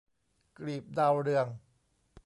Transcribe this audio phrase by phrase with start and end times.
[0.57, 1.47] กลีบดาวเรือง